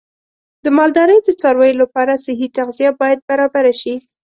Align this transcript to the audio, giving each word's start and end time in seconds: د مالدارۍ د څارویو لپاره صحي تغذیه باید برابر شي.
د 0.63 0.65
مالدارۍ 0.77 1.17
د 1.23 1.29
څارویو 1.41 1.79
لپاره 1.83 2.21
صحي 2.25 2.47
تغذیه 2.57 2.91
باید 3.01 3.19
برابر 3.29 3.65
شي. 3.81 3.95